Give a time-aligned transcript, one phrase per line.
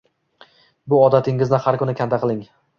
[0.95, 2.45] Bu odatingizni har kuni kanda qiling.